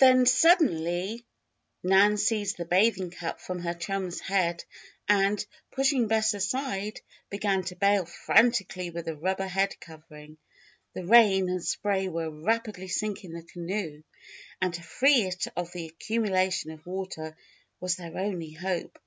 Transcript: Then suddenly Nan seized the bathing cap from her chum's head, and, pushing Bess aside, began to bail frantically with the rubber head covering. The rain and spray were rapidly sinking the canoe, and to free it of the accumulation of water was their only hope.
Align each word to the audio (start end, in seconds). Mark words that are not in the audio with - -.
Then 0.00 0.26
suddenly 0.26 1.24
Nan 1.82 2.18
seized 2.18 2.58
the 2.58 2.66
bathing 2.66 3.10
cap 3.10 3.40
from 3.40 3.60
her 3.60 3.72
chum's 3.72 4.20
head, 4.20 4.62
and, 5.08 5.42
pushing 5.70 6.08
Bess 6.08 6.34
aside, 6.34 7.00
began 7.30 7.64
to 7.64 7.76
bail 7.76 8.04
frantically 8.04 8.90
with 8.90 9.06
the 9.06 9.16
rubber 9.16 9.46
head 9.46 9.80
covering. 9.80 10.36
The 10.92 11.06
rain 11.06 11.48
and 11.48 11.64
spray 11.64 12.08
were 12.08 12.28
rapidly 12.30 12.88
sinking 12.88 13.32
the 13.32 13.44
canoe, 13.44 14.02
and 14.60 14.74
to 14.74 14.82
free 14.82 15.22
it 15.22 15.46
of 15.56 15.72
the 15.72 15.86
accumulation 15.86 16.70
of 16.70 16.84
water 16.84 17.34
was 17.80 17.96
their 17.96 18.18
only 18.18 18.50
hope. 18.52 18.98